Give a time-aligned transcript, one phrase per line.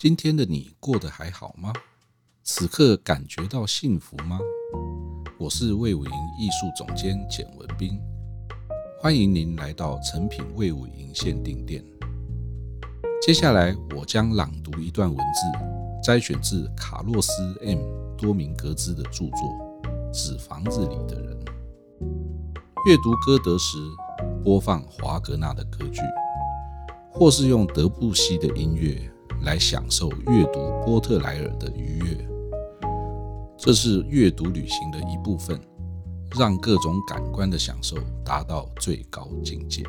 [0.00, 1.74] 今天的你过得还好吗？
[2.42, 4.38] 此刻感觉到幸福吗？
[5.38, 8.00] 我是魏武营艺术总监简文彬，
[8.98, 11.84] 欢迎您来到诚品魏武营限定店。
[13.20, 17.30] 接下来我将朗读一段文字，摘选自卡洛斯
[17.62, 19.36] ·M· 多明格兹的著作
[20.14, 21.38] 《纸房子里的人》。
[22.86, 23.76] 阅读歌德时，
[24.42, 26.00] 播放华格纳的歌剧，
[27.12, 28.98] 或是用德布西的音乐
[29.42, 32.28] 来享受阅读波特莱尔的愉悦，
[33.56, 35.58] 这是阅读旅行的一部分，
[36.38, 39.84] 让各种感官的享受达到最高境界。